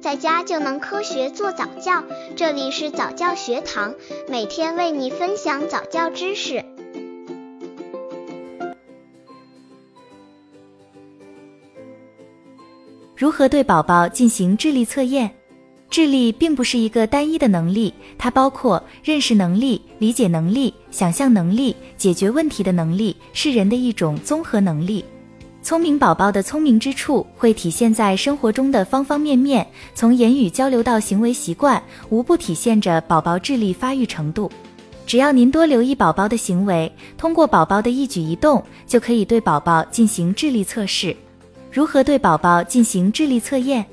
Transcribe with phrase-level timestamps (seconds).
[0.00, 2.02] 在家就能科学做早教。
[2.34, 3.94] 这里是早教学堂，
[4.28, 6.64] 每天为你分享早教知识。
[13.14, 15.30] 如何对宝宝进行智力测验？
[15.90, 25.04] 智力并不是一个单一的能力，它包括认识能力、理解能力、想象能力、解决问题的能力，是人的一种综合能力。
[25.62, 29.64] 聪明宝宝的聪明之处会体现在生活中的方方面面，
[29.94, 34.50] 从言语交流到行为习惯，无不体现着宝宝智力发育程度。
[35.06, 41.14] 只要您多留意宝宝的行为，通过宝宝的一举一动，就可以对宝宝进行智力测试。
[41.70, 43.84] 如何对宝宝进行智力测验？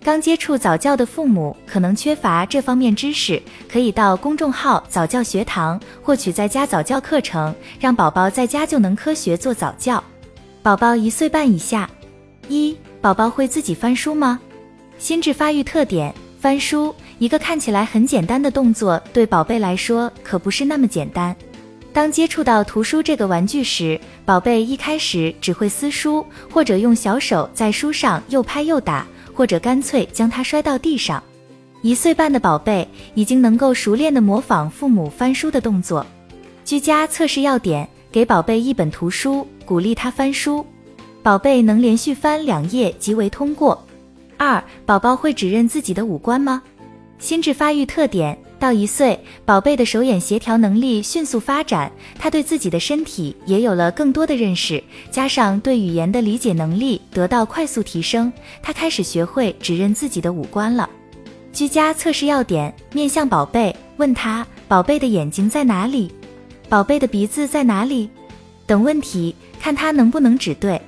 [0.00, 10.02] 刚接触早教的父母可能缺乏这方面知识，可以到公众号早教学堂获取在家早教课程，让宝宝在家就能科学做早教。
[10.68, 11.88] 宝宝一岁半以下，
[12.46, 14.38] 一宝宝会自己翻书吗？
[14.98, 21.34] 心智发育特点：翻书，一个看起来很简单的动作，对宝贝来说可不是那么简单。
[21.90, 29.06] 当接触到图书这个玩具时，宝贝一开始只会撕书，或者用小手在书上又拍又打。
[29.32, 31.22] 或者干脆将它摔到地上。
[31.80, 36.04] 一岁半的宝贝已经能够熟练的模仿父母翻书的动作。
[36.62, 40.64] 居家测试要点：给宝贝一本图书，鼓励他翻书。
[41.22, 43.84] 宝贝能连续翻两页即为通过。
[44.36, 46.62] 二、宝宝会指认自己的五官吗？
[47.18, 48.38] 心智发育特点。
[48.60, 60.90] 到一岁，宝贝的手眼协调能力迅速发展，他对自己的身体也有了更多的认识，加上对语言的理解能力得到快速提升，他开始学会指认自己的五官了。
[61.52, 66.10] 居家测试要点：面向宝贝，问他宝贝的眼睛在哪里，
[66.68, 68.10] 宝贝的鼻子在哪里
[68.66, 70.80] 等问题，看他能不能指对，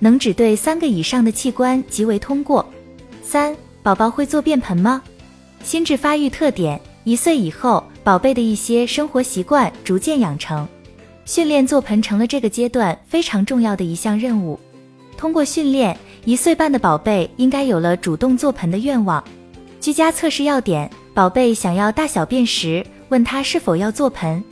[0.00, 2.68] 能指对三个以上的器官即为通过。
[3.22, 5.00] 三、宝宝会做便盆吗？
[5.62, 6.80] 心智发育特点。
[7.04, 10.68] 一岁以后，宝贝的一些生活习惯逐渐养成，
[11.24, 14.58] 训练做盆成了这个阶段非常重要的一项任务。
[15.16, 19.22] 通过训练，一岁半的宝贝应该有了主动做盆的愿望。
[19.80, 24.42] 居家测试要点：宝贝想要大小便时，问他是否要做盆。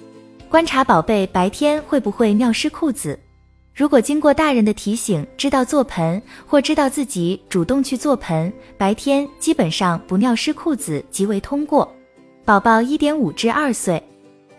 [0.48, 3.18] 观察宝贝白天会不会尿湿裤子。
[3.74, 11.86] 如果经过大人的提醒知道做盆，或知道自己主动去做盆，白天基本上不尿湿裤子即为通过。
[12.46, 14.02] 宝宝一点五至二岁，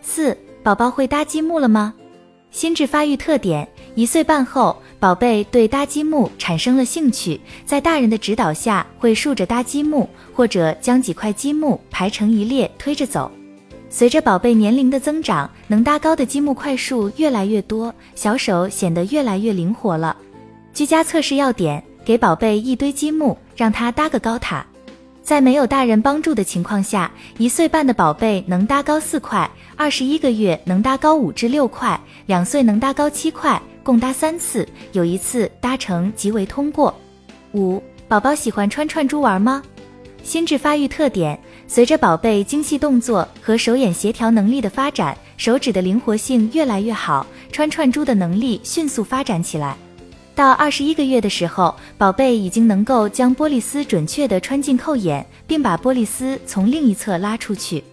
[0.00, 1.92] 四宝宝会搭积木了吗？
[2.52, 13.28] 心智发育特点：一岁半后，宝贝对搭积木产生了兴趣，在大人的指导下会竖着搭积木，或者将几块积木排成一列推着走。
[13.92, 20.16] 随着宝贝年龄的增长，能搭高的积木块数越来越多，小手显得越来越灵活了。
[20.72, 24.64] 居家测试要点：给宝贝一堆积木，让他搭个高塔。
[25.22, 36.94] 在没有大人帮助的情况下，一岁半的宝贝能搭高四块，二十一个月能搭高五至六块，两岁能搭高七块，共搭三次，有一次搭成即为通过。
[37.54, 39.60] 五、宝宝喜欢穿串珠玩吗？
[40.22, 41.38] 心智发育特点：
[41.72, 49.76] 随着宝贝精细动作和手眼协调能力的发展，手指的灵活性越来越好，穿串珠的能力迅速发展起来。
[50.34, 57.84] 到二十一个月的时候，宝贝已经能够将玻璃丝准确地穿进扣眼，并把玻璃丝从另一侧拉出去。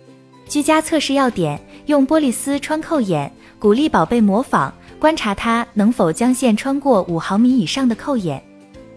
[0.50, 8.42] 居家测试要点：用玻璃丝穿扣眼，鼓励宝贝模仿，观察他能否将线穿过五毫米以上的扣眼。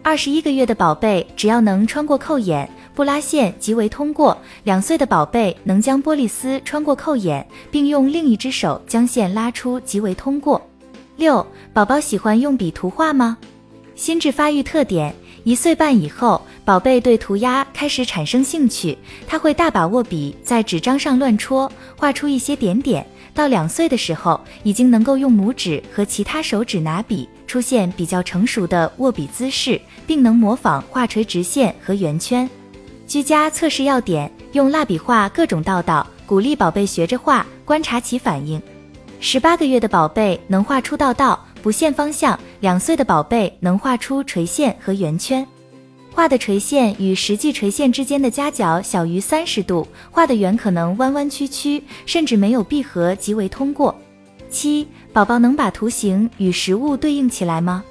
[0.03, 2.67] 二十一个月的宝贝只要能穿过扣眼，
[3.01, 4.37] 不拉线即为通过。
[4.65, 10.61] 两岁的宝贝能将玻璃丝穿过扣眼，并用另一只手将线拉出即为通过。
[11.17, 13.39] 六、宝宝喜欢用笔涂画吗？
[13.95, 23.07] 心智发育特点：一岁半以后，宝贝对涂鸦开始产生兴趣，他会大把握笔在纸张上乱戳，画出一些点点。
[23.33, 32.47] 到两岁的时候，已经能够用拇指和其他手指拿笔，出现比较成熟的握笔姿势，并能模仿画垂直线和圆圈。
[33.11, 38.63] 居家测试要点：用蜡笔画各种道道，鼓励宝贝学着画，观察其反应。
[39.19, 45.45] 十八个月的宝贝能画出道道，不限方向；两岁的宝贝能画出垂线和圆圈。
[46.13, 53.93] 画的垂线与实际垂线之间的夹角小于三十度，画的圆可能弯弯曲曲，甚至没有闭合即为通过。
[54.49, 57.83] 七，宝宝能把图形与实物对应起来吗？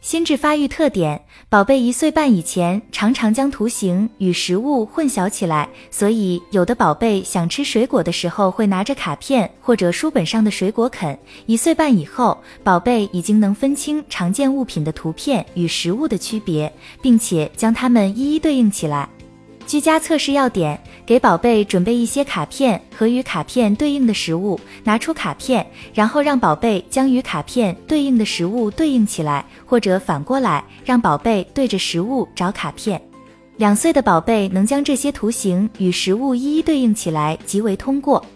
[0.00, 1.20] 心智发育特点：
[1.50, 11.16] 宝贝一岁半以前常常将图形与食物混淆起来，所以有的宝贝想吃水果的时候会拿着卡片或者书本上的水果啃。
[11.44, 16.72] 一岁半以后，宝贝已经能分清常见物品的图片与食物的区别，
[17.02, 19.06] 并且将它们一一对应起来。
[19.70, 20.76] 居家测试要点：
[21.06, 25.64] 给宝贝准备一些卡片和与卡片对应的食物，拿出卡片，
[25.94, 33.00] 然后让宝贝将与卡片对应的食物对应起来，或者反过来，让宝贝对着食物找卡片。
[33.58, 38.26] 两岁的宝贝能将这些图形与食物一一对应起来，即为通过。